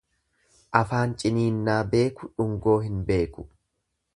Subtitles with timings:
[0.79, 3.47] Afaan ciniinnaa beeku dhungoo hin beeku.